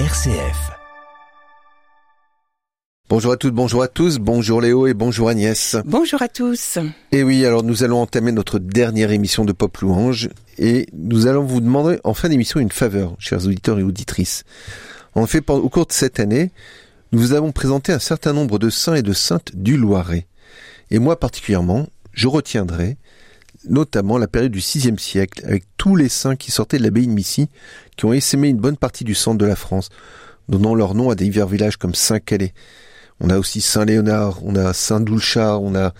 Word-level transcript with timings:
RCF. 0.00 0.72
Bonjour 3.08 3.30
à 3.30 3.36
toutes, 3.36 3.54
bonjour 3.54 3.80
à 3.80 3.86
tous, 3.86 4.18
bonjour 4.18 4.60
Léo 4.60 4.88
et 4.88 4.92
bonjour 4.92 5.28
Agnès. 5.28 5.76
Bonjour 5.84 6.20
à 6.20 6.26
tous. 6.26 6.78
Et 7.12 7.22
oui, 7.22 7.46
alors 7.46 7.62
nous 7.62 7.84
allons 7.84 8.00
entamer 8.00 8.32
notre 8.32 8.58
dernière 8.58 9.12
émission 9.12 9.44
de 9.44 9.52
Pop 9.52 9.76
Louange 9.76 10.30
et 10.58 10.88
nous 10.94 11.28
allons 11.28 11.44
vous 11.44 11.60
demander 11.60 12.00
en 12.02 12.12
fin 12.12 12.28
d'émission 12.28 12.58
une 12.58 12.72
faveur, 12.72 13.14
chers 13.20 13.46
auditeurs 13.46 13.78
et 13.78 13.84
auditrices. 13.84 14.42
En 15.14 15.26
fait, 15.28 15.48
au 15.48 15.68
cours 15.68 15.86
de 15.86 15.92
cette 15.92 16.18
année, 16.18 16.50
nous 17.12 17.20
vous 17.20 17.32
avons 17.32 17.52
présenté 17.52 17.92
un 17.92 18.00
certain 18.00 18.32
nombre 18.32 18.58
de 18.58 18.70
saints 18.70 18.96
et 18.96 19.02
de 19.02 19.12
saintes 19.12 19.54
du 19.54 19.76
Loiret. 19.76 20.26
Et 20.90 20.98
moi 20.98 21.20
particulièrement, 21.20 21.86
je 22.12 22.26
retiendrai 22.26 22.96
notamment 23.68 24.18
la 24.18 24.28
période 24.28 24.52
du 24.52 24.58
VIe 24.58 24.94
siècle, 24.98 25.44
avec 25.46 25.64
tous 25.76 25.96
les 25.96 26.08
saints 26.08 26.36
qui 26.36 26.50
sortaient 26.50 26.78
de 26.78 26.82
l'abbaye 26.82 27.06
de 27.06 27.12
Missy, 27.12 27.48
qui 27.96 28.04
ont 28.04 28.12
essaimé 28.12 28.48
une 28.48 28.58
bonne 28.58 28.76
partie 28.76 29.04
du 29.04 29.14
centre 29.14 29.38
de 29.38 29.46
la 29.46 29.56
France, 29.56 29.88
donnant 30.48 30.74
leur 30.74 30.94
nom 30.94 31.10
à 31.10 31.14
des 31.14 31.24
divers 31.24 31.46
villages 31.46 31.76
comme 31.76 31.94
Saint-Calais. 31.94 32.52
On 33.20 33.30
a 33.30 33.38
aussi 33.38 33.60
Saint-Léonard, 33.60 34.40
on 34.44 34.56
a 34.56 34.72
Saint-Doulchard, 34.72 35.62
on 35.62 35.74
a... 35.74 35.94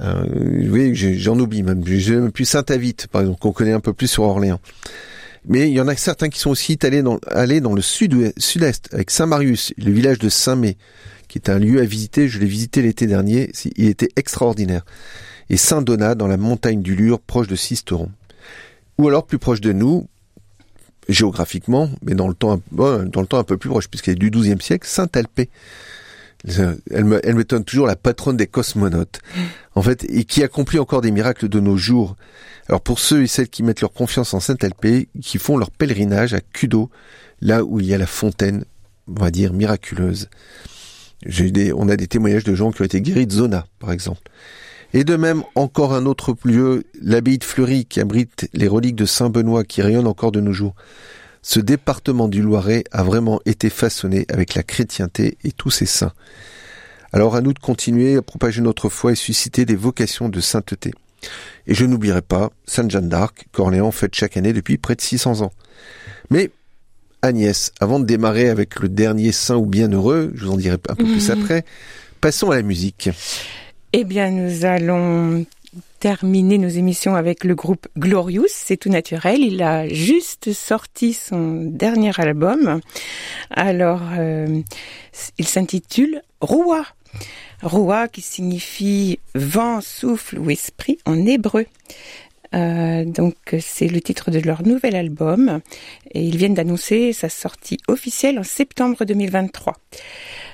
Euh, 0.00 0.24
oui, 0.70 0.94
j'en 0.94 1.38
oublie 1.38 1.62
même. 1.62 1.82
J'ai 1.84 2.14
même 2.16 2.32
plus 2.32 2.44
Saint-Avite, 2.44 3.08
par 3.08 3.22
exemple, 3.22 3.40
qu'on 3.40 3.52
connaît 3.52 3.72
un 3.72 3.80
peu 3.80 3.92
plus 3.92 4.06
sur 4.06 4.22
Orléans. 4.22 4.60
Mais 5.46 5.68
il 5.68 5.74
y 5.74 5.80
en 5.80 5.88
a 5.88 5.96
certains 5.96 6.28
qui 6.28 6.38
sont 6.38 6.50
aussi 6.50 6.78
allés 6.82 7.02
dans, 7.02 7.74
le 7.74 7.82
sud-est, 7.82 8.94
avec 8.94 9.10
Saint-Marius, 9.10 9.72
le 9.78 9.90
village 9.90 10.18
de 10.18 10.28
Saint-Mé, 10.28 10.76
qui 11.28 11.38
est 11.38 11.50
un 11.50 11.58
lieu 11.58 11.80
à 11.80 11.84
visiter. 11.84 12.28
Je 12.28 12.38
l'ai 12.38 12.46
visité 12.46 12.82
l'été 12.82 13.06
dernier. 13.06 13.50
Il 13.76 13.88
était 13.88 14.10
extraordinaire 14.16 14.84
et 15.50 15.56
Saint-Donat 15.56 16.14
dans 16.14 16.28
la 16.28 16.38
montagne 16.38 16.80
du 16.80 16.94
Lure, 16.94 17.20
proche 17.20 17.48
de 17.48 17.56
Sisteron. 17.56 18.08
Ou 18.98 19.08
alors 19.08 19.26
plus 19.26 19.38
proche 19.38 19.60
de 19.60 19.72
nous, 19.72 20.08
géographiquement, 21.08 21.90
mais 22.02 22.14
dans 22.14 22.28
le 22.28 22.34
temps, 22.34 22.52
un 22.52 23.44
peu 23.44 23.56
plus 23.56 23.68
proche, 23.68 23.88
puisqu'elle 23.88 24.14
est 24.14 24.18
du 24.18 24.30
XIIe 24.30 24.60
siècle, 24.60 24.86
Saint-Alpé. 24.86 25.50
Elle 26.46 27.34
m'étonne 27.34 27.64
toujours 27.64 27.86
la 27.86 27.96
patronne 27.96 28.36
des 28.36 28.46
cosmonautes, 28.46 29.20
en 29.74 29.82
fait, 29.82 30.04
et 30.04 30.24
qui 30.24 30.42
accomplit 30.42 30.78
encore 30.78 31.00
des 31.00 31.10
miracles 31.10 31.48
de 31.48 31.60
nos 31.60 31.76
jours. 31.76 32.16
Alors 32.68 32.80
pour 32.80 33.00
ceux 33.00 33.22
et 33.22 33.26
celles 33.26 33.48
qui 33.48 33.62
mettent 33.62 33.80
leur 33.80 33.92
confiance 33.92 34.32
en 34.32 34.40
Saint-Alpé, 34.40 35.08
qui 35.20 35.38
font 35.38 35.58
leur 35.58 35.70
pèlerinage 35.70 36.32
à 36.32 36.40
Cudo, 36.40 36.90
là 37.40 37.64
où 37.64 37.80
il 37.80 37.86
y 37.86 37.94
a 37.94 37.98
la 37.98 38.06
fontaine, 38.06 38.64
on 39.08 39.20
va 39.20 39.30
dire, 39.30 39.52
miraculeuse. 39.52 40.28
On 41.74 41.88
a 41.88 41.96
des 41.96 42.06
témoignages 42.06 42.44
de 42.44 42.54
gens 42.54 42.70
qui 42.70 42.82
ont 42.82 42.84
été 42.84 43.00
guéris 43.00 43.26
de 43.26 43.32
Zona, 43.32 43.66
par 43.80 43.90
exemple. 43.90 44.22
Et 44.92 45.04
de 45.04 45.16
même, 45.16 45.44
encore 45.54 45.94
un 45.94 46.04
autre 46.06 46.34
lieu, 46.44 46.84
l'abbaye 47.00 47.38
de 47.38 47.44
Fleury, 47.44 47.84
qui 47.84 48.00
abrite 48.00 48.48
les 48.52 48.66
reliques 48.66 48.96
de 48.96 49.04
Saint-Benoît, 49.04 49.64
qui 49.64 49.82
rayonnent 49.82 50.08
encore 50.08 50.32
de 50.32 50.40
nos 50.40 50.52
jours. 50.52 50.74
Ce 51.42 51.60
département 51.60 52.28
du 52.28 52.42
Loiret 52.42 52.84
a 52.90 53.02
vraiment 53.02 53.40
été 53.46 53.70
façonné 53.70 54.26
avec 54.28 54.54
la 54.54 54.62
chrétienté 54.62 55.38
et 55.44 55.52
tous 55.52 55.70
ses 55.70 55.86
saints. 55.86 56.12
Alors 57.12 57.34
à 57.34 57.40
nous 57.40 57.52
de 57.52 57.58
continuer 57.58 58.16
à 58.16 58.22
propager 58.22 58.60
notre 58.60 58.88
foi 58.88 59.12
et 59.12 59.16
susciter 59.16 59.64
des 59.64 59.76
vocations 59.76 60.28
de 60.28 60.40
sainteté. 60.40 60.92
Et 61.66 61.74
je 61.74 61.84
n'oublierai 61.84 62.22
pas 62.22 62.50
Sainte 62.66 62.90
Jeanne 62.90 63.08
d'Arc, 63.08 63.46
qu'Orléans 63.52 63.90
fête 63.90 64.14
chaque 64.14 64.36
année 64.36 64.52
depuis 64.52 64.78
près 64.78 64.94
de 64.94 65.00
600 65.00 65.42
ans. 65.42 65.52
Mais 66.30 66.50
Agnès, 67.22 67.72
avant 67.80 68.00
de 68.00 68.06
démarrer 68.06 68.48
avec 68.48 68.80
le 68.80 68.88
dernier 68.88 69.32
saint 69.32 69.56
ou 69.56 69.66
bienheureux, 69.66 70.32
je 70.34 70.44
vous 70.44 70.52
en 70.52 70.56
dirai 70.56 70.74
un 70.88 70.94
peu 70.94 71.04
plus 71.04 71.30
après, 71.30 71.64
passons 72.20 72.50
à 72.50 72.56
la 72.56 72.62
musique. 72.62 73.10
Eh 73.92 74.04
bien, 74.04 74.30
nous 74.30 74.64
allons 74.64 75.44
terminer 75.98 76.58
nos 76.58 76.68
émissions 76.68 77.16
avec 77.16 77.42
le 77.42 77.56
groupe 77.56 77.88
Glorious, 77.98 78.46
c'est 78.48 78.76
tout 78.76 78.88
naturel. 78.88 79.40
Il 79.40 79.60
a 79.64 79.88
juste 79.88 80.52
sorti 80.52 81.12
son 81.12 81.64
dernier 81.64 82.12
album. 82.18 82.80
Alors, 83.50 84.02
euh, 84.16 84.60
il 85.38 85.48
s'intitule 85.48 86.22
Roua. 86.40 86.86
Roua 87.62 88.06
qui 88.06 88.20
signifie 88.20 89.18
vent, 89.34 89.80
souffle 89.80 90.38
ou 90.38 90.50
esprit 90.50 90.98
en 91.04 91.26
hébreu. 91.26 91.66
Euh, 92.54 93.04
donc 93.04 93.36
c'est 93.60 93.86
le 93.86 94.00
titre 94.00 94.30
de 94.30 94.40
leur 94.40 94.66
nouvel 94.66 94.96
album 94.96 95.60
et 96.10 96.24
ils 96.24 96.36
viennent 96.36 96.54
d'annoncer 96.54 97.12
sa 97.12 97.28
sortie 97.28 97.78
officielle 97.86 98.40
en 98.40 98.44
septembre 98.44 99.04
2023. 99.04 99.76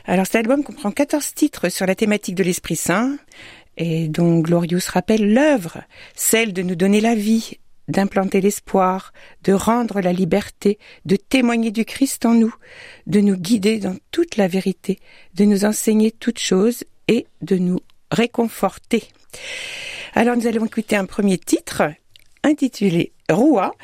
Alors 0.08 0.26
cet 0.26 0.36
album 0.36 0.62
comprend 0.62 0.92
14 0.92 1.34
titres 1.34 1.68
sur 1.68 1.84
la 1.84 1.96
thématique 1.96 2.36
de 2.36 2.44
l'Esprit 2.44 2.76
Saint, 2.76 3.18
et 3.76 4.06
dont 4.06 4.38
Glorious 4.38 4.88
rappelle 4.88 5.32
l'œuvre, 5.32 5.82
celle 6.14 6.52
de 6.52 6.62
nous 6.62 6.76
donner 6.76 7.00
la 7.00 7.16
vie, 7.16 7.58
d'implanter 7.88 8.40
l'espoir, 8.40 9.12
de 9.42 9.52
rendre 9.52 10.00
la 10.00 10.12
liberté, 10.12 10.78
de 11.06 11.16
témoigner 11.16 11.72
du 11.72 11.84
Christ 11.84 12.24
en 12.24 12.34
nous, 12.34 12.54
de 13.08 13.20
nous 13.20 13.36
guider 13.36 13.78
dans 13.78 13.96
toute 14.12 14.36
la 14.36 14.46
vérité, 14.46 15.00
de 15.34 15.44
nous 15.44 15.64
enseigner 15.64 16.12
toutes 16.12 16.38
choses 16.38 16.84
et 17.08 17.26
de 17.42 17.56
nous 17.56 17.80
réconforter. 18.12 19.08
Alors 20.14 20.36
nous 20.36 20.46
allons 20.46 20.66
écouter 20.66 20.94
un 20.94 21.06
premier 21.06 21.36
titre 21.36 21.82
intitulé 22.44 23.12
Roua. 23.28 23.74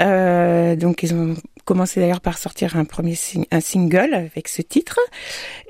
Euh, 0.00 0.76
donc 0.76 1.02
ils 1.02 1.14
ont 1.14 1.36
commencé 1.64 2.00
d'ailleurs 2.00 2.22
par 2.22 2.38
sortir 2.38 2.76
un 2.76 2.86
premier 2.86 3.14
un 3.50 3.60
single 3.60 4.14
avec 4.14 4.48
ce 4.48 4.62
titre. 4.62 4.98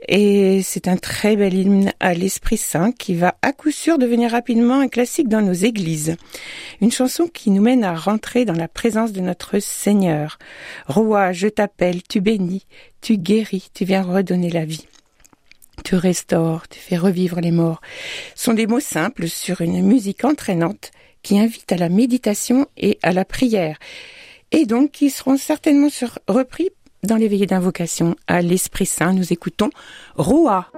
Et 0.07 0.63
c'est 0.63 0.87
un 0.87 0.97
très 0.97 1.35
bel 1.35 1.55
hymne 1.55 1.93
à 1.99 2.15
l'Esprit 2.15 2.57
Saint 2.57 2.93
qui 2.93 3.15
va 3.15 3.35
à 3.43 3.53
coup 3.53 3.73
sûr 3.73 3.99
devenir 3.99 4.31
rapidement 4.31 4.81
un 4.81 4.89
classique 4.89 5.29
dans 5.29 5.41
nos 5.41 5.53
églises. 5.53 6.17
Une 6.81 6.93
chanson 6.93 7.27
qui 7.27 7.51
nous 7.51 7.63
mène 7.63 7.83
à 7.83 7.97
rentrer 7.97 8.45
dans 8.45 8.55
la 8.55 8.69
présence 8.69 9.13
de 9.13 9.21
notre 9.21 9.59
Seigneur. 9.59 10.39
Roi, 10.87 11.33
je 11.33 11.49
t'appelle, 11.49 12.03
tu 12.05 12.21
bénis, 12.21 12.67
tu 13.01 13.17
guéris, 13.17 13.71
tu 13.75 13.85
viens 13.85 14.03
redonner 14.03 14.51
la 14.51 14.65
vie. 14.65 14.87
Tu 15.85 15.97
restaures, 15.97 16.69
tu 16.69 16.79
fais 16.79 16.97
revivre 16.97 17.41
les 17.41 17.51
morts. 17.51 17.81
sont 18.37 18.55
des 18.55 18.69
mots 18.69 18.79
simples 18.79 19.29
sur 19.29 19.63
une 19.63 19.83
musique 19.83 20.25
entraînante 20.25 20.93
qui 21.23 21.41
invite 21.41 21.73
à 21.73 21.77
la 21.77 21.89
méditation 21.89 22.67
et 22.77 22.99
à 23.03 23.13
la 23.13 23.25
prière 23.25 23.79
et 24.53 24.67
donc 24.67 24.93
qui 24.93 25.11
seront 25.11 25.37
certainement 25.37 25.89
repris 26.27 26.71
dans 27.03 27.17
les 27.17 27.29
veillées 27.29 27.47
d'invocation 27.47 28.17
à 28.27 28.43
l'Esprit 28.43 28.87
Saint. 28.87 29.13
Nous 29.13 29.33
écoutons 29.33 29.71
Roa. 30.17 30.71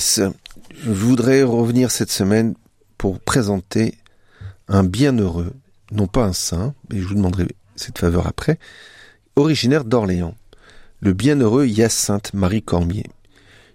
Je 0.00 0.90
voudrais 0.90 1.42
revenir 1.42 1.90
cette 1.90 2.10
semaine 2.10 2.54
pour 2.96 3.20
présenter 3.20 3.98
un 4.68 4.82
bienheureux, 4.82 5.52
non 5.92 6.06
pas 6.06 6.24
un 6.24 6.32
saint, 6.32 6.74
mais 6.90 7.00
je 7.00 7.06
vous 7.06 7.14
demanderai 7.14 7.48
cette 7.76 7.98
faveur 7.98 8.26
après, 8.26 8.58
originaire 9.36 9.84
d'Orléans, 9.84 10.34
le 11.00 11.12
bienheureux 11.12 11.66
Hyacinthe 11.66 12.32
Marie 12.34 12.62
Cormier. 12.62 13.04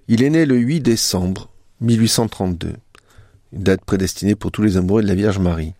Il 0.07 0.23
est 0.23 0.29
né 0.29 0.45
le 0.45 0.57
8 0.57 0.81
décembre 0.81 1.49
1832, 1.81 2.73
une 3.53 3.63
date 3.63 3.85
prédestinée 3.85 4.35
pour 4.35 4.51
tous 4.51 4.61
les 4.61 4.77
amoureux 4.77 5.03
de 5.03 5.07
la 5.07 5.15
Vierge 5.15 5.39
Marie. 5.39 5.73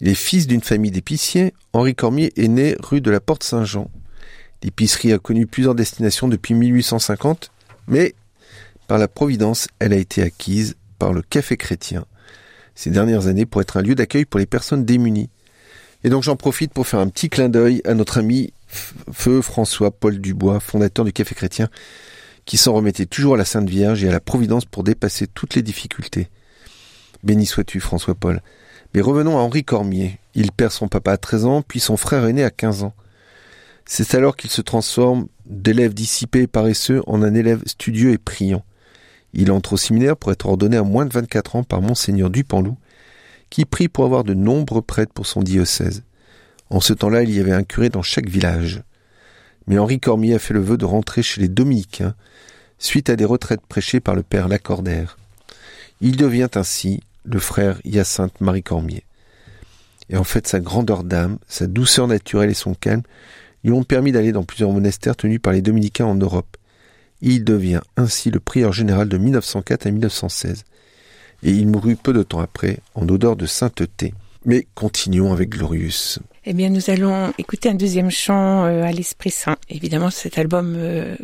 Il 0.00 0.08
est 0.08 0.14
fils 0.14 0.46
d'une 0.46 0.62
famille 0.62 0.90
d'épiciers. 0.90 1.54
Henri 1.72 1.94
Cormier 1.94 2.32
est 2.36 2.48
né 2.48 2.76
rue 2.80 3.00
de 3.00 3.10
la 3.10 3.20
Porte 3.20 3.42
Saint-Jean. 3.42 3.90
L'épicerie 4.62 5.12
a 5.12 5.18
connu 5.18 5.46
plusieurs 5.46 5.74
destinations 5.74 6.28
depuis 6.28 6.54
1850, 6.54 7.50
mais 7.88 8.14
par 8.86 8.98
la 8.98 9.08
Providence, 9.08 9.68
elle 9.78 9.92
a 9.92 9.96
été 9.96 10.22
acquise 10.22 10.76
par 10.98 11.12
le 11.12 11.22
Café 11.22 11.56
Chrétien 11.56 12.06
ces 12.76 12.90
dernières 12.90 13.26
années 13.26 13.46
pour 13.46 13.60
être 13.60 13.78
un 13.78 13.82
lieu 13.82 13.96
d'accueil 13.96 14.26
pour 14.26 14.38
les 14.38 14.46
personnes 14.46 14.84
démunies. 14.84 15.30
Et 16.04 16.10
donc 16.10 16.22
j'en 16.22 16.36
profite 16.36 16.72
pour 16.72 16.86
faire 16.86 17.00
un 17.00 17.08
petit 17.08 17.28
clin 17.28 17.48
d'œil 17.48 17.80
à 17.84 17.94
notre 17.94 18.18
ami 18.18 18.52
Feu 18.68 19.42
François 19.42 19.90
Paul 19.90 20.20
Dubois, 20.20 20.60
fondateur 20.60 21.04
du 21.04 21.12
Café 21.12 21.34
Chrétien, 21.34 21.68
qui 22.44 22.58
s'en 22.58 22.74
remettait 22.74 23.06
toujours 23.06 23.34
à 23.34 23.38
la 23.38 23.44
Sainte 23.44 23.68
Vierge 23.68 24.04
et 24.04 24.08
à 24.08 24.12
la 24.12 24.20
Providence 24.20 24.66
pour 24.66 24.84
dépasser 24.84 25.26
toutes 25.26 25.54
les 25.54 25.62
difficultés. 25.62 26.28
Béni 27.24 27.46
sois-tu 27.46 27.80
François 27.80 28.14
Paul. 28.14 28.40
Mais 28.94 29.00
revenons 29.00 29.38
à 29.38 29.40
Henri 29.40 29.64
Cormier. 29.64 30.20
Il 30.34 30.52
perd 30.52 30.70
son 30.70 30.86
papa 30.86 31.12
à 31.12 31.16
13 31.16 31.44
ans, 31.46 31.62
puis 31.62 31.80
son 31.80 31.96
frère 31.96 32.24
aîné 32.26 32.44
à 32.44 32.50
15 32.50 32.84
ans. 32.84 32.94
C'est 33.84 34.14
alors 34.14 34.36
qu'il 34.36 34.50
se 34.50 34.62
transforme 34.62 35.26
d'élève 35.46 35.94
dissipé 35.94 36.42
et 36.42 36.46
paresseux 36.46 37.02
en 37.06 37.22
un 37.22 37.34
élève 37.34 37.62
studieux 37.66 38.12
et 38.12 38.18
priant. 38.18 38.64
Il 39.38 39.52
entre 39.52 39.74
au 39.74 39.76
séminaire 39.76 40.16
pour 40.16 40.32
être 40.32 40.46
ordonné 40.46 40.78
à 40.78 40.82
moins 40.82 41.04
de 41.04 41.12
24 41.12 41.56
ans 41.56 41.62
par 41.62 41.82
monseigneur 41.82 42.30
Dupanloup, 42.30 42.78
qui 43.50 43.66
prie 43.66 43.88
pour 43.88 44.06
avoir 44.06 44.24
de 44.24 44.32
nombreux 44.32 44.80
prêtres 44.80 45.12
pour 45.12 45.26
son 45.26 45.42
diocèse. 45.42 46.04
En 46.70 46.80
ce 46.80 46.94
temps-là, 46.94 47.22
il 47.22 47.30
y 47.30 47.38
avait 47.38 47.52
un 47.52 47.62
curé 47.62 47.90
dans 47.90 48.00
chaque 48.00 48.30
village. 48.30 48.82
Mais 49.66 49.78
Henri 49.78 50.00
Cormier 50.00 50.34
a 50.34 50.38
fait 50.38 50.54
le 50.54 50.60
vœu 50.60 50.78
de 50.78 50.86
rentrer 50.86 51.22
chez 51.22 51.42
les 51.42 51.48
dominicains, 51.48 52.14
suite 52.78 53.10
à 53.10 53.16
des 53.16 53.26
retraites 53.26 53.60
prêchées 53.68 54.00
par 54.00 54.14
le 54.14 54.22
père 54.22 54.48
Lacordaire. 54.48 55.18
Il 56.00 56.16
devient 56.16 56.48
ainsi 56.54 57.02
le 57.24 57.38
frère 57.38 57.78
Hyacinthe 57.84 58.40
Marie 58.40 58.62
Cormier. 58.62 59.04
Et 60.08 60.16
en 60.16 60.24
fait, 60.24 60.46
sa 60.46 60.60
grandeur 60.60 61.04
d'âme, 61.04 61.36
sa 61.46 61.66
douceur 61.66 62.08
naturelle 62.08 62.50
et 62.50 62.54
son 62.54 62.72
calme 62.72 63.02
lui 63.64 63.72
ont 63.72 63.84
permis 63.84 64.12
d'aller 64.12 64.32
dans 64.32 64.44
plusieurs 64.44 64.72
monastères 64.72 65.16
tenus 65.16 65.40
par 65.42 65.52
les 65.52 65.60
dominicains 65.60 66.06
en 66.06 66.14
Europe 66.14 66.55
Il 67.22 67.44
devient 67.44 67.80
ainsi 67.96 68.30
le 68.30 68.40
prieur 68.40 68.72
général 68.72 69.08
de 69.08 69.18
1904 69.18 69.86
à 69.86 69.90
1916. 69.90 70.64
Et 71.42 71.50
il 71.50 71.66
mourut 71.66 71.96
peu 71.96 72.12
de 72.12 72.22
temps 72.22 72.40
après, 72.40 72.78
en 72.94 73.08
odeur 73.08 73.36
de 73.36 73.46
sainteté. 73.46 74.14
Mais 74.44 74.66
continuons 74.74 75.32
avec 75.32 75.50
Glorious. 75.50 76.20
Eh 76.44 76.52
bien, 76.52 76.70
nous 76.70 76.90
allons 76.90 77.32
écouter 77.38 77.68
un 77.68 77.74
deuxième 77.74 78.10
chant 78.10 78.64
euh, 78.64 78.82
à 78.82 78.92
l'Esprit 78.92 79.30
Saint. 79.30 79.56
Évidemment, 79.68 80.10
cet 80.10 80.38
album 80.38 80.74
euh, 80.76 81.16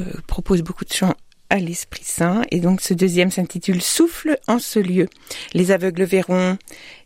euh, 0.00 0.04
propose 0.26 0.62
beaucoup 0.62 0.84
de 0.84 0.92
chants 0.92 1.14
à 1.50 1.58
l'Esprit 1.58 2.04
Saint. 2.04 2.42
Et 2.50 2.60
donc 2.60 2.80
ce 2.80 2.94
deuxième 2.94 3.30
s'intitule 3.30 3.82
Souffle 3.82 4.38
en 4.46 4.58
ce 4.58 4.78
lieu. 4.78 5.08
Les 5.52 5.70
aveugles 5.70 6.04
verront 6.04 6.56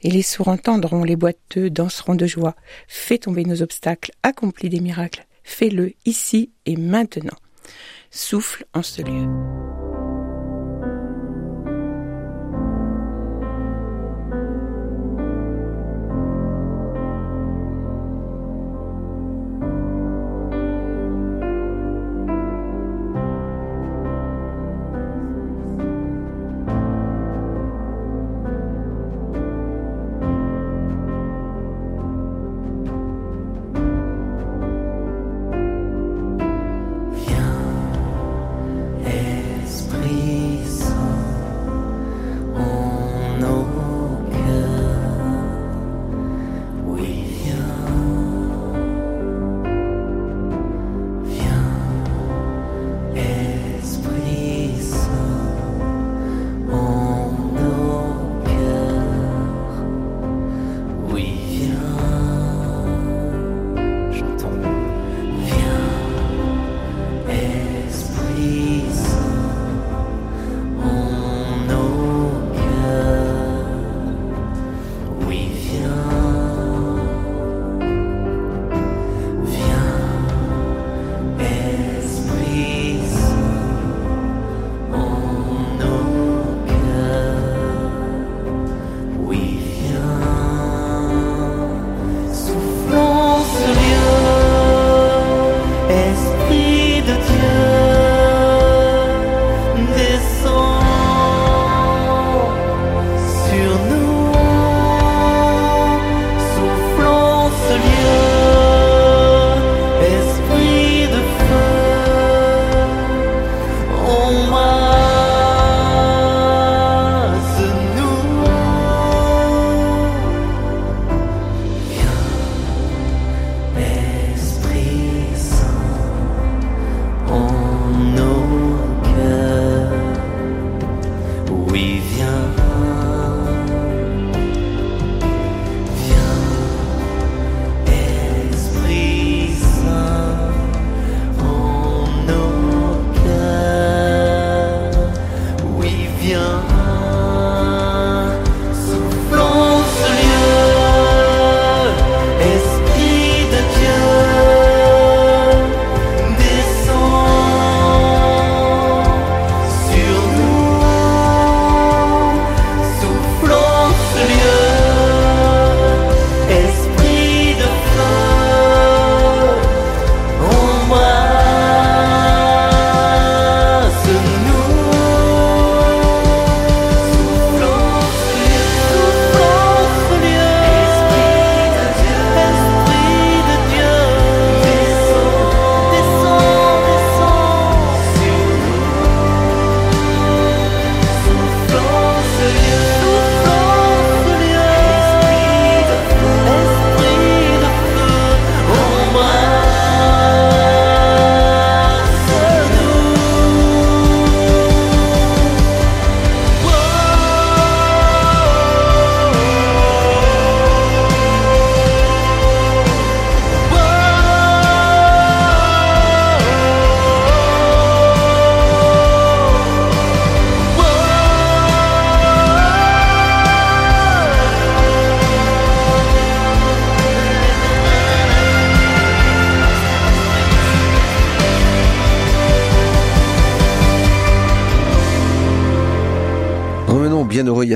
et 0.02 0.10
les 0.10 0.22
sourds 0.22 0.48
entendront, 0.48 1.04
les 1.04 1.16
boiteux 1.16 1.70
danseront 1.70 2.14
de 2.14 2.26
joie. 2.26 2.54
Fais 2.86 3.18
tomber 3.18 3.44
nos 3.44 3.62
obstacles, 3.62 4.12
accomplis 4.22 4.68
des 4.68 4.80
miracles. 4.80 5.26
Fais-le 5.44 5.92
ici 6.04 6.50
et 6.66 6.76
maintenant. 6.76 7.36
Souffle 8.10 8.64
en 8.74 8.82
ce 8.82 9.02
lieu. 9.02 9.87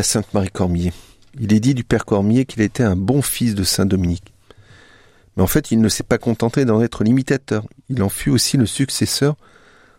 Sainte 0.03 0.35
Marie 0.35 0.51
Cormier. 0.51 0.93
Il 1.39 1.53
est 1.53 1.61
dit 1.61 1.75
du 1.75 1.85
Père 1.85 2.05
Cormier 2.05 2.45
qu'il 2.45 2.61
était 2.61 2.83
un 2.83 2.97
bon 2.97 3.23
fils 3.23 3.55
de 3.55 3.63
Saint 3.63 3.87
Dominique. 3.87 4.35
Mais 5.37 5.45
en 5.45 5.47
fait, 5.47 5.71
il 5.71 5.81
ne 5.81 5.89
s'est 5.89 6.03
pas 6.03 6.19
contenté 6.19 6.65
d'en 6.65 6.83
être 6.83 7.05
l'imitateur. 7.05 7.65
Il 7.89 8.03
en 8.03 8.09
fut 8.09 8.31
aussi 8.31 8.57
le 8.57 8.67
successeur, 8.67 9.37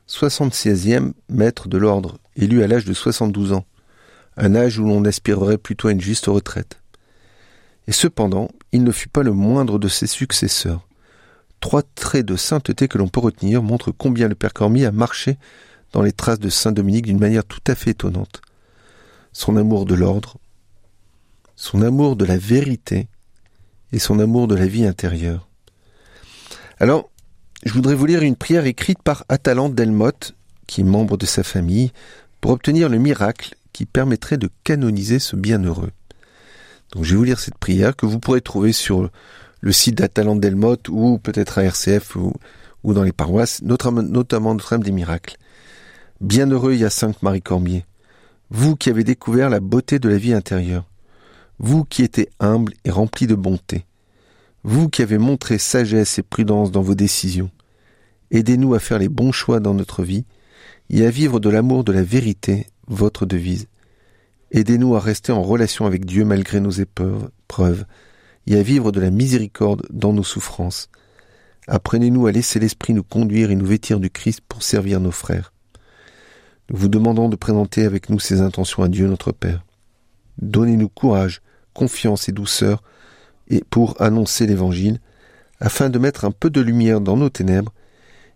76e 0.10 1.14
maître 1.30 1.70
de 1.70 1.78
l'ordre, 1.78 2.18
élu 2.36 2.64
à 2.64 2.68
l'âge 2.68 2.84
de 2.84 2.94
72 2.94 3.54
ans, 3.54 3.66
un 4.36 4.56
âge 4.56 4.78
où 4.78 4.86
l'on 4.86 5.06
aspirerait 5.06 5.58
plutôt 5.58 5.88
à 5.88 5.94
une 5.94 6.02
juste 6.02 6.26
retraite. 6.26 6.82
Et 7.88 7.94
cependant, 7.94 8.50
il 8.74 8.84
ne 8.84 8.92
fut 8.92 9.10
pas 9.10 9.24
le 9.24 9.32
moindre 9.32 9.80
de 9.80 9.88
ses 9.88 10.08
successeurs. 10.08 10.86
Trois 11.62 11.82
traits 11.82 12.26
de 12.26 12.36
sainteté 12.36 12.90
que 12.90 12.98
l'on 12.98 13.08
peut 13.08 13.22
retenir 13.22 13.64
montrent 13.64 13.92
combien 13.92 14.28
le 14.28 14.36
Père 14.36 14.54
Cormier 14.54 14.86
a 14.86 14.92
marché 14.92 15.38
dans 15.94 16.02
les 16.02 16.12
traces 16.12 16.40
de 16.40 16.50
Saint 16.50 16.74
Dominique 16.74 17.06
d'une 17.06 17.20
manière 17.20 17.46
tout 17.46 17.64
à 17.68 17.74
fait 17.74 17.92
étonnante 17.92 18.42
son 19.34 19.58
amour 19.58 19.86
de 19.86 19.96
l'ordre, 19.96 20.38
son 21.56 21.82
amour 21.82 22.16
de 22.16 22.26
la 22.26 22.38
vérité 22.38 23.08
et 23.92 24.00
son 24.00 24.20
amour 24.20 24.48
de 24.48 24.56
la 24.56 24.66
vie 24.66 24.86
intérieure. 24.86 25.50
Alors, 26.80 27.10
je 27.66 27.74
voudrais 27.74 27.96
vous 27.96 28.06
lire 28.06 28.24
une 28.24 28.36
prière 28.36 28.66
écrite 28.66 29.02
par 29.02 29.26
Atalante 29.30 29.76
Delmotte, 29.76 30.36
qui 30.68 30.82
est 30.82 30.86
membre 30.86 31.18
de 31.18 31.26
sa 31.26 31.44
famille, 31.44 31.92
pour 32.42 32.52
obtenir 32.52 32.90
le 32.90 32.98
miracle 32.98 33.56
qui 33.72 33.86
permettrait 33.86 34.38
de 34.38 34.50
canoniser 34.64 35.20
ce 35.20 35.36
bienheureux. 35.36 35.92
Donc 36.92 37.04
je 37.04 37.12
vais 37.12 37.16
vous 37.16 37.24
lire 37.24 37.40
cette 37.40 37.58
prière 37.58 37.96
que 37.96 38.06
vous 38.06 38.20
pourrez 38.20 38.42
trouver 38.42 38.72
sur 38.72 39.10
le 39.62 39.72
site 39.72 39.96
d'Atalante 39.96 40.40
Delmotte 40.42 40.90
ou 40.90 41.18
peut-être 41.18 41.58
à 41.58 41.64
RCF 41.64 42.16
ou, 42.16 42.34
dans 42.84 43.04
les 43.04 43.14
paroisses, 43.14 43.62
notamment 43.62 44.04
Notre-Dame 44.04 44.84
des 44.84 44.92
Miracles. 44.92 45.38
Bienheureux 46.22 46.76
Hyacinthe 46.76 47.24
Marie 47.24 47.42
Cormier, 47.42 47.86
vous 48.56 48.76
qui 48.76 48.92
avez 48.92 49.04
découvert 49.04 49.50
la 49.50 49.60
beauté 49.60 49.98
de 49.98 50.08
la 50.08 50.18
vie 50.18 50.32
intérieure, 50.32 50.86
vous 51.58 51.86
qui 51.86 52.04
étiez 52.04 52.30
humble 52.40 52.74
et 52.86 52.92
rempli 52.92 53.26
de 53.26 53.34
bonté, 53.34 53.88
vous 54.64 54.90
qui 54.90 55.02
avez 55.02 55.18
montré 55.18 55.58
sagesse 55.58 56.20
et 56.20 56.22
prudence 56.24 56.72
dans 56.72 56.84
vos 56.84 56.94
décisions, 56.94 57.50
aidez-nous 58.30 58.76
à 58.76 58.80
faire 58.80 59.00
les 59.00 59.10
bons 59.10 59.32
choix 59.32 59.60
dans 59.60 59.74
notre 59.74 60.04
vie 60.04 60.26
et 60.92 61.04
à 61.04 61.10
vivre 61.10 61.40
de 61.40 61.50
l'amour 61.50 61.84
de 61.84 61.92
la 61.92 62.04
vérité, 62.04 62.68
votre 62.86 63.26
devise. 63.26 63.66
Aidez-nous 64.52 64.96
à 64.96 65.00
rester 65.00 65.32
en 65.32 65.42
relation 65.42 65.88
avec 65.88 66.06
Dieu 66.06 66.24
malgré 66.24 66.60
nos 66.60 66.70
épreuves, 66.70 67.86
et 68.46 68.56
à 68.56 68.62
vivre 68.62 68.92
de 68.92 69.00
la 69.00 69.10
miséricorde 69.10 69.88
dans 69.90 70.14
nos 70.14 70.24
souffrances. 70.24 70.90
Apprenez-nous 71.68 72.28
à 72.28 72.32
laisser 72.32 72.60
l'Esprit 72.60 72.94
nous 72.94 73.04
conduire 73.04 73.50
et 73.50 73.56
nous 73.56 73.66
vêtir 73.66 74.00
du 74.00 74.12
Christ 74.12 74.42
pour 74.48 74.62
servir 74.62 75.00
nos 75.00 75.12
frères. 75.12 75.53
Vous 76.76 76.88
demandons 76.88 77.30
de 77.30 77.36
présenter 77.36 77.86
avec 77.86 78.10
nous 78.10 78.18
ces 78.18 78.42
intentions 78.42 78.82
à 78.82 78.88
Dieu 78.88 79.08
notre 79.08 79.32
Père. 79.32 79.64
Donnez-nous 80.42 80.90
courage, 80.90 81.44
confiance 81.76 82.28
et 82.30 82.32
douceur 82.32 82.82
et 83.48 83.64
pour 83.70 84.02
annoncer 84.02 84.48
l'Évangile, 84.48 85.00
afin 85.60 85.92
de 85.92 86.00
mettre 86.00 86.26
un 86.26 86.32
peu 86.32 86.50
de 86.50 86.62
lumière 86.62 87.00
dans 87.00 87.16
nos 87.16 87.30
ténèbres. 87.30 87.72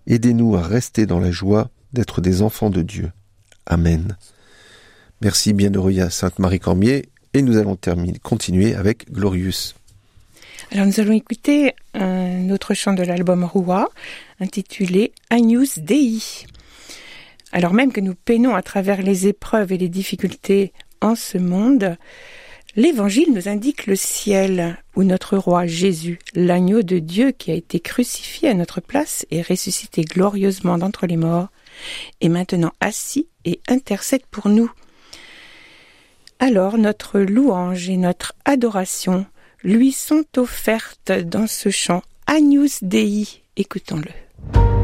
Aidez-nous 0.05 0.55
à 0.55 0.61
rester 0.61 1.07
dans 1.07 1.19
la 1.19 1.31
joie 1.31 1.71
d'être 1.93 2.21
des 2.21 2.43
enfants 2.43 2.69
de 2.69 2.83
Dieu. 2.83 3.11
Amen. 3.65 4.15
Merci 5.21 5.53
bienheureux 5.53 6.07
Sainte 6.11 6.37
Marie 6.37 6.59
Cormier 6.59 7.09
et 7.33 7.41
nous 7.41 7.57
allons 7.57 7.75
terminer, 7.75 8.19
continuer 8.21 8.75
avec 8.75 9.11
Glorious. 9.11 9.73
Alors 10.71 10.85
nous 10.85 10.99
allons 10.99 11.13
écouter 11.13 11.73
un 11.95 12.51
autre 12.51 12.75
chant 12.75 12.93
de 12.93 13.01
l'album 13.01 13.45
Roua 13.45 13.89
intitulé 14.39 15.11
Agnus 15.31 15.79
Dei. 15.79 16.21
Alors 17.51 17.73
même 17.73 17.93
que 17.93 18.01
nous 18.01 18.15
peinons 18.15 18.55
à 18.55 18.61
travers 18.61 19.01
les 19.01 19.27
épreuves 19.27 19.71
et 19.71 19.77
les 19.77 19.89
difficultés 19.89 20.73
en 21.01 21.15
ce 21.15 21.37
monde, 21.37 21.97
l'Évangile 22.75 23.33
nous 23.33 23.47
indique 23.47 23.87
le 23.87 23.95
ciel 23.95 24.77
où 24.95 25.03
notre 25.03 25.37
roi 25.37 25.65
Jésus, 25.65 26.19
l'agneau 26.33 26.81
de 26.81 26.99
Dieu 26.99 27.31
qui 27.31 27.51
a 27.51 27.55
été 27.55 27.79
crucifié 27.79 28.49
à 28.49 28.53
notre 28.53 28.81
place 28.81 29.25
et 29.31 29.41
ressuscité 29.41 30.01
glorieusement 30.01 30.77
d'entre 30.77 31.07
les 31.07 31.17
morts, 31.17 31.47
est 32.21 32.29
maintenant 32.29 32.71
assis 32.81 33.27
et 33.45 33.61
intercède 33.67 34.25
pour 34.29 34.49
nous. 34.49 34.71
Alors 36.39 36.77
notre 36.77 37.19
louange 37.19 37.89
et 37.89 37.97
notre 37.97 38.33
adoration 38.45 39.25
lui 39.63 39.91
sont 39.91 40.25
offertes 40.37 41.11
dans 41.11 41.47
ce 41.47 41.69
chant 41.69 42.03
Agnus 42.27 42.83
Dei. 42.83 43.27
Écoutons-le. 43.55 44.76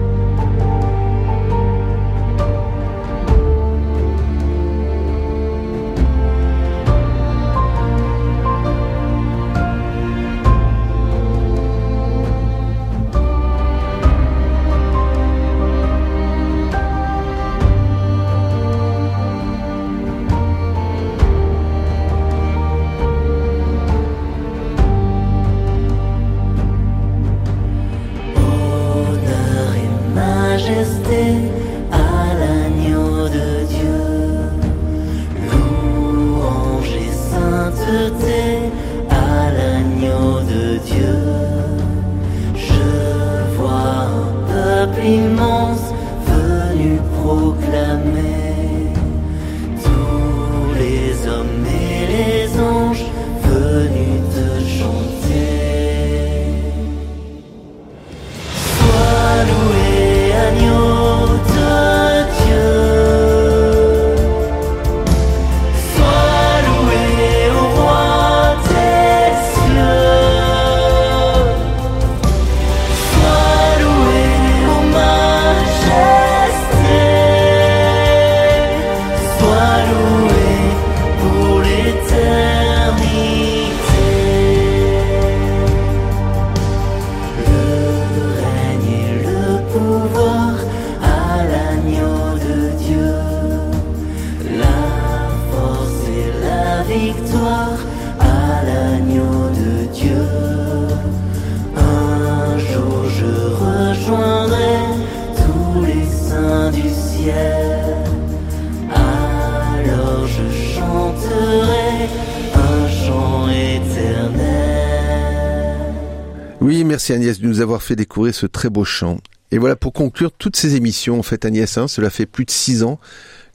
Merci 116.94 117.12
Agnès 117.12 117.40
de 117.40 117.48
nous 117.48 117.60
avoir 117.60 117.82
fait 117.82 117.96
découvrir 117.96 118.36
ce 118.36 118.46
très 118.46 118.70
beau 118.70 118.84
chant. 118.84 119.18
Et 119.50 119.58
voilà, 119.58 119.76
pour 119.76 119.94
conclure 119.94 120.32
toutes 120.32 120.56
ces 120.56 120.76
émissions, 120.76 121.18
en 121.18 121.24
fait 121.24 121.44
Agnès, 121.44 121.76
hein, 121.80 121.88
cela 121.88 122.12
fait 122.12 122.28
plus 122.28 122.46
de 122.46 122.52
six 122.52 122.84
ans 122.84 123.00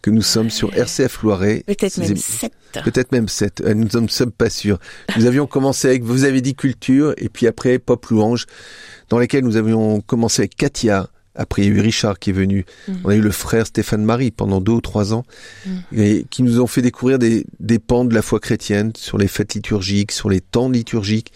que 0.03 0.11
nous 0.11 0.23
sommes 0.23 0.51
sur 0.51 0.77
RCF 0.77 1.23
Loiret. 1.23 1.63
Peut-être 1.65 1.99
même 1.99 2.17
sept. 2.17 2.53
Peut-être 2.85 3.13
même 3.13 3.29
sept. 3.29 3.61
Euh, 3.61 3.75
nous 3.75 3.89
ne 4.01 4.09
sommes 4.09 4.33
pas 4.33 4.51
sûrs. 4.51 4.81
Nous 5.17 5.27
avions 5.27 5.47
commencé 5.47 5.87
avec, 5.87 6.03
vous 6.03 6.25
avez 6.25 6.41
dit 6.41 6.57
culture, 6.57 7.15
et 7.17 7.29
puis 7.29 7.47
après 7.47 7.79
Pop 7.79 8.05
Louange, 8.07 8.47
dans 9.09 9.21
lesquels 9.21 9.45
nous 9.45 9.57
avions 9.57 10.01
commencé 10.01 10.43
avec 10.43 10.57
Katia. 10.57 11.09
Après, 11.39 11.63
il 11.63 11.69
y 11.69 11.71
a 11.71 11.75
eu 11.75 11.81
Richard 11.81 12.19
qui 12.19 12.31
est 12.31 12.35
venu. 12.35 12.67
Mhm. 12.89 13.01
On 13.05 13.09
a 13.09 13.15
eu 13.15 13.21
le 13.21 13.31
frère 13.31 13.67
Stéphane 13.67 14.05
Marie 14.05 14.33
pendant 14.33 14.61
deux 14.61 14.73
ou 14.73 14.81
trois 14.81 15.15
ans, 15.15 15.25
mhm. 15.65 15.83
et 15.97 16.27
qui 16.29 16.43
nous 16.43 16.61
ont 16.61 16.67
fait 16.67 16.83
découvrir 16.83 17.19
des, 17.19 17.47
des 17.61 17.79
pans 17.79 18.05
de 18.05 18.13
la 18.13 18.23
foi 18.23 18.41
chrétienne 18.41 18.93
sur 18.97 19.17
les 19.17 19.29
fêtes 19.29 19.55
liturgiques, 19.55 20.13
sur 20.13 20.29
les 20.29 20.41
temps 20.41 20.69
liturgiques. 20.69 21.33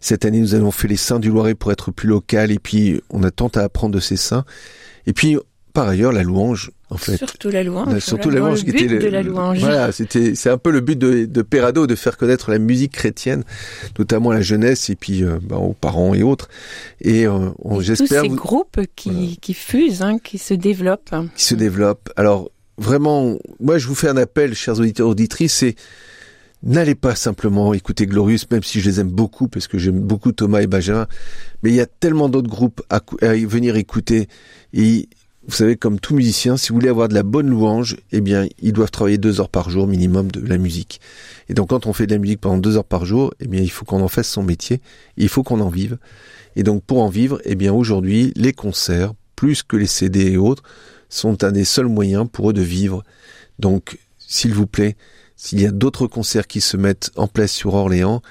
Cette 0.00 0.24
année, 0.24 0.40
nous 0.40 0.54
avons 0.54 0.70
fait 0.70 0.88
les 0.88 0.96
saints 0.96 1.20
du 1.20 1.28
Loiret 1.28 1.54
pour 1.54 1.70
être 1.70 1.92
plus 1.92 2.08
local, 2.08 2.50
et 2.50 2.58
puis 2.58 3.00
on 3.10 3.22
a 3.22 3.30
tant 3.30 3.48
à 3.48 3.60
apprendre 3.60 3.94
de 3.94 4.00
ces 4.00 4.16
saints. 4.16 4.46
Et 5.06 5.12
puis, 5.12 5.36
par 5.72 5.88
ailleurs, 5.88 6.12
la 6.12 6.22
louange, 6.22 6.70
en 6.90 6.96
fait. 6.96 7.16
Surtout 7.16 7.50
la 7.50 7.62
louange. 7.62 7.98
Surtout 8.00 8.30
la 8.30 8.40
louange 8.40 8.64
qui 8.64 8.70
était 8.70 8.86
de 8.86 9.08
la 9.08 9.22
louange. 9.22 9.58
Voilà, 9.60 9.92
c'était, 9.92 10.34
c'est 10.34 10.50
un 10.50 10.58
peu 10.58 10.70
le 10.70 10.80
but 10.80 10.98
de, 10.98 11.24
de 11.24 11.42
Perado 11.42 11.86
de 11.86 11.94
faire 11.94 12.16
connaître 12.16 12.50
la 12.50 12.58
musique 12.58 12.92
chrétienne, 12.92 13.44
notamment 13.98 14.30
à 14.30 14.34
la 14.34 14.42
jeunesse 14.42 14.90
et 14.90 14.96
puis 14.96 15.22
euh, 15.22 15.38
bah, 15.42 15.56
aux 15.56 15.72
parents 15.72 16.14
et 16.14 16.22
autres. 16.22 16.48
Et, 17.00 17.26
euh, 17.26 17.50
on, 17.60 17.80
j'espère. 17.80 18.22
Tous 18.22 18.28
ces 18.28 18.34
groupes 18.34 18.80
qui, 18.96 19.38
qui 19.40 19.54
fusent, 19.54 20.02
hein, 20.02 20.18
qui 20.18 20.38
se 20.38 20.54
développent. 20.54 21.14
Qui 21.36 21.44
se 21.44 21.54
développent. 21.54 22.10
Alors 22.16 22.50
vraiment, 22.78 23.38
moi 23.60 23.78
je 23.78 23.86
vous 23.86 23.94
fais 23.94 24.08
un 24.08 24.16
appel, 24.16 24.54
chers 24.54 24.78
auditeurs 24.78 25.08
auditrices, 25.08 25.54
c'est 25.54 25.76
N'allez 26.62 26.94
pas 26.94 27.14
simplement 27.14 27.72
écouter 27.72 28.04
Glorious, 28.06 28.40
même 28.50 28.62
si 28.62 28.80
je 28.80 28.90
les 28.90 29.00
aime 29.00 29.08
beaucoup, 29.08 29.48
parce 29.48 29.66
que 29.66 29.78
j'aime 29.78 30.00
beaucoup 30.00 30.32
Thomas 30.32 30.60
et 30.60 30.66
Benjamin, 30.66 31.06
mais 31.62 31.70
il 31.70 31.74
y 31.74 31.80
a 31.80 31.86
tellement 31.86 32.28
d'autres 32.28 32.50
groupes 32.50 32.82
à, 32.90 33.00
venir 33.22 33.76
écouter. 33.76 34.28
Et 34.74 35.08
vous 35.50 35.56
savez, 35.56 35.74
comme 35.74 35.98
tout 35.98 36.14
musicien, 36.14 36.56
si 36.56 36.68
vous 36.68 36.76
voulez 36.76 36.88
avoir 36.88 37.08
de 37.08 37.14
la 37.14 37.24
bonne 37.24 37.50
louange, 37.50 37.96
eh 38.12 38.20
bien, 38.20 38.46
ils 38.60 38.72
doivent 38.72 38.92
travailler 38.92 39.18
deux 39.18 39.40
heures 39.40 39.48
par 39.48 39.68
jour 39.68 39.88
minimum 39.88 40.30
de 40.30 40.46
la 40.46 40.58
musique. 40.58 41.00
Et 41.48 41.54
donc, 41.54 41.70
quand 41.70 41.86
on 41.86 41.92
fait 41.92 42.06
de 42.06 42.12
la 42.12 42.18
musique 42.18 42.40
pendant 42.40 42.58
deux 42.58 42.76
heures 42.76 42.84
par 42.84 43.04
jour, 43.04 43.34
eh 43.40 43.48
bien, 43.48 43.60
il 43.60 43.70
faut 43.70 43.84
qu'on 43.84 44.00
en 44.00 44.06
fasse 44.06 44.28
son 44.28 44.44
métier. 44.44 44.80
il 45.16 45.28
faut 45.28 45.42
qu'on 45.42 45.58
en 45.58 45.68
vive. 45.68 45.98
Et 46.54 46.62
donc, 46.62 46.84
pour 46.84 47.02
en 47.02 47.08
vivre, 47.08 47.40
eh 47.44 47.56
bien, 47.56 47.72
aujourd'hui, 47.72 48.32
les 48.36 48.52
concerts, 48.52 49.12
plus 49.34 49.64
que 49.64 49.76
les 49.76 49.88
CD 49.88 50.30
et 50.30 50.36
autres, 50.36 50.62
sont 51.08 51.42
un 51.42 51.50
des 51.50 51.64
seuls 51.64 51.88
moyens 51.88 52.28
pour 52.30 52.50
eux 52.50 52.52
de 52.52 52.62
vivre. 52.62 53.02
Donc, 53.58 53.98
s'il 54.18 54.54
vous 54.54 54.68
plaît, 54.68 54.96
s'il 55.34 55.60
y 55.60 55.66
a 55.66 55.72
d'autres 55.72 56.06
concerts 56.06 56.46
qui 56.46 56.60
se 56.60 56.76
mettent 56.76 57.10
en 57.16 57.26
place 57.26 57.50
sur 57.50 57.74
Orléans, 57.74 58.22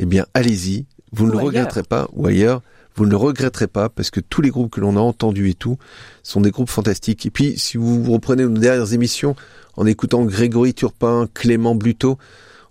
eh 0.00 0.04
bien, 0.04 0.26
allez-y. 0.34 0.86
Vous 1.12 1.26
ne 1.26 1.30
le 1.30 1.38
regretterez 1.38 1.84
pas, 1.84 2.08
ou 2.12 2.26
ailleurs. 2.26 2.60
Vous 2.96 3.04
ne 3.04 3.10
le 3.10 3.16
regretterez 3.16 3.66
pas 3.66 3.88
parce 3.88 4.10
que 4.10 4.20
tous 4.20 4.40
les 4.40 4.48
groupes 4.48 4.72
que 4.72 4.80
l'on 4.80 4.96
a 4.96 5.00
entendus 5.00 5.50
et 5.50 5.54
tout 5.54 5.76
sont 6.22 6.40
des 6.40 6.50
groupes 6.50 6.70
fantastiques. 6.70 7.26
Et 7.26 7.30
puis, 7.30 7.58
si 7.58 7.76
vous 7.76 8.10
reprenez 8.10 8.44
nos 8.44 8.58
dernières 8.58 8.94
émissions 8.94 9.36
en 9.76 9.84
écoutant 9.84 10.24
Grégory 10.24 10.72
Turpin, 10.72 11.28
Clément 11.34 11.74
Bluto, 11.74 12.18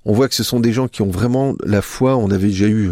on 0.04 0.14
voit 0.14 0.28
que 0.28 0.36
ce 0.36 0.44
sont 0.44 0.60
des 0.60 0.74
gens 0.74 0.88
qui 0.88 1.04
ont 1.04 1.10
vraiment 1.10 1.56
la 1.64 1.82
foi. 1.84 2.18
On 2.18 2.32
avait 2.32 2.48
déjà 2.48 2.68
eu, 2.68 2.92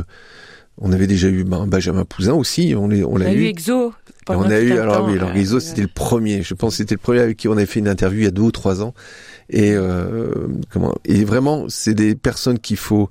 on 0.77 0.91
avait 0.91 1.07
déjà 1.07 1.27
eu 1.27 1.43
ben, 1.43 1.65
Benjamin 1.65 2.05
Pouzin 2.05 2.33
aussi. 2.33 2.75
On, 2.77 2.85
on 2.85 3.17
l'a 3.17 3.33
eu. 3.33 3.45
Exo. 3.45 3.93
on 4.27 4.43
a 4.43 4.59
eu, 4.59 4.73
alors 4.73 5.07
oui, 5.07 5.17
alors 5.17 5.31
Exo, 5.31 5.59
c'était 5.59 5.81
le 5.81 5.87
premier. 5.87 6.43
Je 6.43 6.53
pense 6.53 6.73
que 6.73 6.77
c'était 6.77 6.95
le 6.95 6.99
premier 6.99 7.19
avec 7.19 7.37
qui 7.37 7.47
on 7.47 7.53
avait 7.53 7.65
fait 7.65 7.79
une 7.79 7.87
interview 7.87 8.21
il 8.21 8.25
y 8.25 8.27
a 8.27 8.31
deux 8.31 8.43
ou 8.43 8.51
trois 8.51 8.83
ans. 8.83 8.93
Et 9.49 9.73
euh, 9.73 10.29
comment 10.71 10.93
Et 11.05 11.23
vraiment, 11.23 11.65
c'est 11.67 11.95
des 11.95 12.13
personnes 12.15 12.59
qu'il 12.59 12.77
faut, 12.77 13.09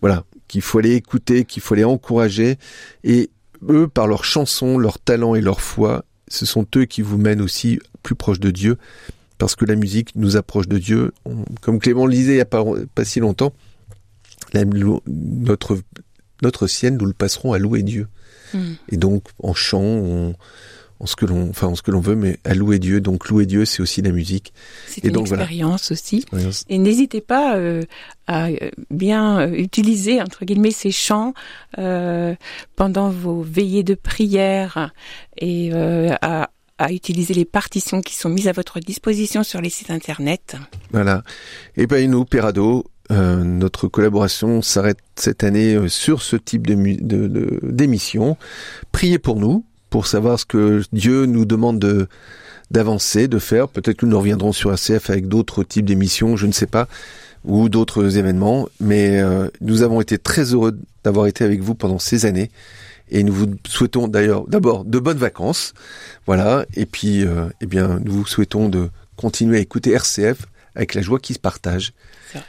voilà, 0.00 0.24
qu'il 0.48 0.62
faut 0.62 0.78
aller 0.78 0.94
écouter, 0.94 1.44
qu'il 1.44 1.62
faut 1.62 1.74
aller 1.74 1.84
encourager. 1.84 2.56
Et 3.04 3.30
eux, 3.68 3.88
par 3.88 4.06
leurs 4.06 4.24
chansons, 4.24 4.78
leur 4.78 4.98
talent 4.98 5.34
et 5.34 5.40
leur 5.40 5.60
foi, 5.60 6.04
ce 6.28 6.46
sont 6.46 6.66
eux 6.76 6.84
qui 6.84 7.02
vous 7.02 7.18
mènent 7.18 7.40
aussi 7.40 7.78
plus 8.02 8.14
proche 8.14 8.40
de 8.40 8.50
Dieu, 8.50 8.76
parce 9.38 9.56
que 9.56 9.64
la 9.64 9.76
musique 9.76 10.14
nous 10.16 10.36
approche 10.36 10.68
de 10.68 10.78
Dieu. 10.78 11.12
comme 11.60 11.78
Clément 11.78 12.06
le 12.06 12.12
disait 12.12 12.32
il 12.32 12.36
n'y 12.36 12.40
a 12.40 12.46
pas, 12.46 12.64
pas 12.94 13.04
si 13.04 13.20
longtemps, 13.20 13.52
notre, 14.54 15.78
notre 16.42 16.66
ciel, 16.66 16.96
nous 16.96 17.06
le 17.06 17.12
passerons 17.12 17.52
à 17.52 17.58
louer 17.58 17.82
Dieu. 17.82 18.08
Hmm. 18.54 18.74
Et 18.88 18.96
donc, 18.96 19.24
en 19.42 19.54
chant, 19.54 19.82
on, 19.82 20.34
en 21.00 21.06
ce 21.06 21.16
que 21.16 21.26
l'on, 21.26 21.50
enfin 21.50 21.68
en 21.68 21.74
ce 21.74 21.82
que 21.82 21.90
l'on 21.90 22.00
veut, 22.00 22.16
mais 22.16 22.38
à 22.44 22.54
louer 22.54 22.78
Dieu. 22.78 23.00
Donc 23.00 23.28
louer 23.28 23.46
Dieu, 23.46 23.64
c'est 23.64 23.82
aussi 23.82 24.02
la 24.02 24.10
musique. 24.10 24.52
C'est 24.86 25.04
une 25.04 25.18
expérience 25.18 25.90
aussi. 25.92 26.24
Et 26.68 26.78
n'hésitez 26.78 27.20
pas 27.20 27.56
euh, 27.56 27.82
à 28.26 28.48
euh, 28.48 28.70
bien 28.90 29.40
euh, 29.40 29.52
utiliser 29.52 30.20
entre 30.20 30.44
guillemets 30.44 30.70
ces 30.72 30.90
chants 30.90 31.34
euh, 31.78 32.34
pendant 32.76 33.10
vos 33.10 33.42
veillées 33.42 33.84
de 33.84 33.94
prière 33.94 34.92
et 35.36 35.72
à, 35.72 36.50
à 36.78 36.92
utiliser 36.92 37.34
les 37.34 37.44
partitions 37.44 38.02
qui 38.02 38.14
sont 38.14 38.28
mises 38.28 38.48
à 38.48 38.52
votre 38.52 38.80
disposition 38.80 39.42
sur 39.44 39.60
les 39.60 39.70
sites 39.70 39.90
internet. 39.90 40.56
Voilà. 40.92 41.22
Et 41.76 41.86
ben 41.86 42.10
nous, 42.10 42.24
Perado, 42.24 42.84
euh, 43.10 43.42
notre 43.44 43.88
collaboration 43.88 44.62
s'arrête 44.62 44.98
cette 45.16 45.44
année 45.44 45.88
sur 45.88 46.22
ce 46.22 46.36
type 46.36 46.66
de, 46.66 46.74
de, 46.74 47.60
d'émission. 47.62 48.36
Priez 48.92 49.18
pour 49.18 49.36
nous, 49.36 49.64
pour 49.90 50.06
savoir 50.06 50.38
ce 50.38 50.44
que 50.44 50.82
Dieu 50.92 51.26
nous 51.26 51.44
demande 51.44 51.78
de 51.78 52.08
d'avancer, 52.70 53.28
de 53.28 53.38
faire. 53.38 53.68
Peut-être 53.68 53.96
que 53.96 54.06
nous 54.06 54.18
reviendrons 54.18 54.52
sur 54.52 54.70
ACF 54.70 55.10
avec 55.10 55.26
d'autres 55.26 55.64
types 55.64 55.86
d'émissions, 55.86 56.36
je 56.36 56.46
ne 56.46 56.52
sais 56.52 56.66
pas, 56.66 56.86
ou 57.44 57.68
d'autres 57.68 58.18
événements. 58.18 58.68
Mais 58.80 59.20
euh, 59.20 59.48
nous 59.60 59.82
avons 59.82 60.00
été 60.00 60.18
très 60.18 60.52
heureux 60.52 60.78
d'avoir 61.04 61.26
été 61.26 61.44
avec 61.44 61.60
vous 61.62 61.74
pendant 61.74 61.98
ces 61.98 62.26
années. 62.26 62.50
Et 63.10 63.22
nous 63.22 63.32
vous 63.32 63.46
souhaitons 63.66 64.06
d'ailleurs 64.06 64.46
d'abord 64.48 64.84
de 64.84 64.98
bonnes 64.98 65.18
vacances. 65.18 65.72
Voilà. 66.26 66.66
Et 66.74 66.84
puis, 66.84 67.24
euh, 67.24 67.46
eh 67.62 67.66
bien, 67.66 68.00
nous 68.04 68.12
vous 68.12 68.26
souhaitons 68.26 68.68
de 68.68 68.90
continuer 69.16 69.56
à 69.56 69.60
écouter 69.60 69.92
RCF 69.92 70.46
avec 70.74 70.94
la 70.94 71.00
joie 71.00 71.18
qui 71.18 71.32
se 71.32 71.38
partage. 71.38 71.92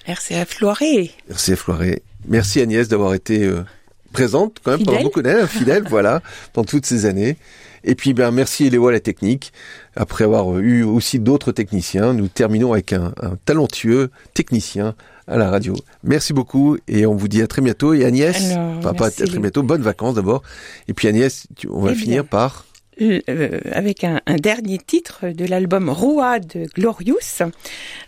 RCF 0.06 0.60
Loiret. 0.60 1.12
RCF 1.30 1.68
Loiret. 1.68 2.02
Merci 2.28 2.60
Agnès 2.60 2.90
d'avoir 2.90 3.14
été 3.14 3.46
euh, 3.46 3.64
présente 4.12 4.58
quand 4.64 4.72
même 4.72 4.86
pendant 4.86 5.02
beaucoup 5.02 5.22
d'années, 5.22 5.48
fidèle, 5.48 5.84
voilà, 5.90 6.22
pendant 6.54 6.66
toutes 6.66 6.86
ces 6.86 7.06
années. 7.06 7.38
Et 7.84 7.96
puis, 7.96 8.14
ben, 8.14 8.32
merci 8.32 8.66
Eléo 8.66 8.88
à 8.88 8.92
la 8.92 9.00
technique. 9.00 9.54
Après 9.96 10.26
avoir 10.26 10.60
eu 10.60 10.84
aussi 10.84 11.20
d'autres 11.20 11.52
techniciens, 11.52 12.14
nous 12.14 12.28
terminons 12.28 12.74
avec 12.74 12.94
un, 12.94 13.14
talentueux 13.46 14.12
technicien 14.34 14.96
à 15.28 15.38
la 15.38 15.50
radio. 15.50 15.76
Merci 16.04 16.34
beaucoup 16.34 16.78
et 16.88 17.06
on 17.06 17.16
vous 17.16 17.28
dit 17.28 17.42
à 17.42 17.48
très 17.48 17.62
bientôt. 17.62 17.94
Et 17.94 18.04
Agnès, 18.04 18.54
enfin, 18.80 18.94
pas 18.94 19.08
à 19.08 19.12
très 19.12 19.40
bientôt, 19.40 19.64
bonnes 19.64 19.82
vacances 19.82 20.16
d'abord. 20.16 20.42
Et 20.88 20.94
puis 20.94 21.08
Agnès, 21.08 21.48
on 21.70 21.82
va 21.82 21.94
finir 21.94 22.26
par... 22.26 22.66
Euh, 23.02 23.60
avec 23.72 24.04
un, 24.04 24.20
dernier 24.42 24.78
titre 24.78 25.30
de 25.30 25.46
l'album 25.46 25.90
Roi 25.90 26.40
de 26.40 26.66
Glorious. 26.76 27.44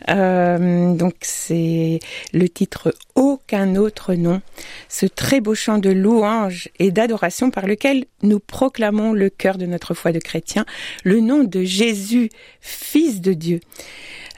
Euh, 0.10 0.94
donc 0.94 1.16
c'est 1.22 2.00
le 2.34 2.50
titre 2.50 2.94
Aucun 3.16 3.78
autre 3.78 4.16
nom, 4.16 4.42
ce 4.90 5.06
très 5.06 5.40
beau 5.40 5.56
chant 5.56 5.78
de 5.78 5.90
louange 5.90 6.70
et 6.80 6.92
d'adoration 6.92 7.52
par 7.52 7.68
lequel 7.68 8.06
nous 8.22 8.40
proclamons 8.40 9.14
le 9.14 9.30
cœur 9.30 9.58
de 9.58 9.66
notre 9.66 9.94
foi 9.94 10.12
de 10.12 10.20
chrétien, 10.20 10.66
le 11.06 11.22
nom 11.22 11.46
de 11.46 11.64
Jésus, 11.64 12.30
Fils 12.60 13.22
de 13.22 13.34
Dieu. 13.34 13.62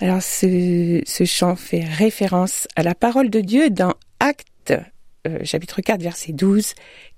Alors 0.02 0.22
ce, 0.22 1.02
ce 1.06 1.26
chant 1.26 1.56
fait 1.56 1.84
référence 1.84 2.68
à 2.76 2.84
la 2.84 2.94
parole 2.94 3.32
de 3.32 3.42
Dieu 3.42 3.72
dans 3.72 3.94
Actes 4.20 4.74
euh, 5.26 5.39
chapitre 5.46 5.82
4 5.82 6.02
verset 6.02 6.34
12 6.34 6.74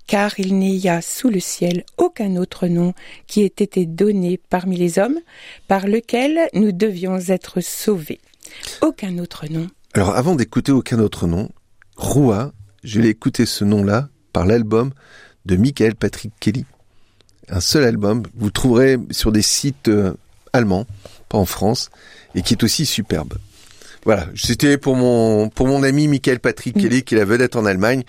car 0.06 0.38
il 0.38 0.56
n'y 0.56 0.88
a 0.88 1.02
sous 1.02 1.28
le 1.28 1.40
ciel 1.40 1.84
aucun 1.96 2.36
autre 2.36 2.68
nom 2.68 2.94
qui 3.26 3.42
ait 3.42 3.46
été 3.46 3.86
donné 3.86 4.38
parmi 4.50 4.76
les 4.76 4.98
hommes 4.98 5.18
par 5.68 5.86
lequel 5.86 6.48
nous 6.54 6.72
devions 6.72 7.18
être 7.18 7.60
sauvés. 7.60 8.20
Aucun 8.82 9.18
autre 9.18 9.46
nom. 9.50 9.66
Alors 9.94 10.14
avant 10.16 10.34
d'écouter 10.34 10.72
aucun 10.72 10.98
autre 10.98 11.26
nom, 11.26 11.50
Roua, 11.96 12.52
je 12.84 13.00
l'ai 13.00 13.08
écouté 13.08 13.46
ce 13.46 13.64
nom-là 13.64 14.08
par 14.32 14.46
l'album 14.46 14.92
de 15.46 15.56
Michael 15.56 15.94
Patrick 15.94 16.32
Kelly. 16.40 16.64
Un 17.48 17.60
seul 17.60 17.84
album, 17.84 18.24
vous 18.34 18.50
trouverez 18.50 18.98
sur 19.10 19.32
des 19.32 19.42
sites 19.42 19.88
euh, 19.88 20.14
allemands, 20.52 20.86
pas 21.28 21.38
en 21.38 21.46
France, 21.46 21.90
et 22.34 22.42
qui 22.42 22.54
est 22.54 22.64
aussi 22.64 22.84
superbe. 22.86 23.34
Voilà, 24.06 24.28
c'était 24.36 24.78
pour 24.78 24.94
mon 24.94 25.48
pour 25.48 25.66
mon 25.66 25.82
ami 25.82 26.06
Michael 26.06 26.38
Patrick 26.38 26.78
Kelly, 26.78 27.02
qui 27.02 27.16
est 27.16 27.18
la 27.18 27.24
vedette 27.24 27.56
en 27.56 27.66
Allemagne 27.66 28.04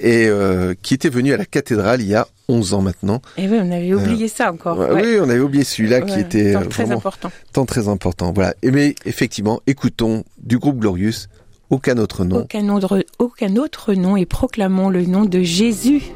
et 0.00 0.26
euh, 0.26 0.72
qui 0.80 0.94
était 0.94 1.10
venu 1.10 1.34
à 1.34 1.36
la 1.36 1.44
cathédrale 1.44 2.00
il 2.00 2.08
y 2.08 2.14
a 2.14 2.26
11 2.48 2.72
ans 2.72 2.80
maintenant. 2.80 3.20
Et 3.36 3.46
oui, 3.46 3.58
on 3.60 3.70
avait 3.70 3.92
oublié 3.92 4.28
ça 4.28 4.50
encore. 4.50 4.78
Oui, 4.78 5.18
on 5.20 5.28
avait 5.28 5.40
oublié 5.40 5.62
celui-là 5.62 6.00
qui 6.00 6.18
était 6.18 6.54
tant 6.54 6.64
très 6.64 6.90
important. 6.90 7.30
Tant 7.52 7.66
très 7.66 7.88
important. 7.88 8.32
Voilà. 8.32 8.54
Et 8.62 8.70
mais 8.70 8.94
effectivement, 9.04 9.60
écoutons 9.66 10.24
du 10.42 10.58
groupe 10.58 10.78
Glorious 10.78 11.26
aucun 11.68 11.98
autre 11.98 12.24
nom. 12.24 12.38
Aucun 12.38 12.70
autre 12.70 13.04
aucun 13.18 13.56
autre 13.56 13.92
nom 13.92 14.16
et 14.16 14.24
proclamons 14.24 14.88
le 14.88 15.04
nom 15.04 15.26
de 15.26 15.42
Jésus. 15.42 16.14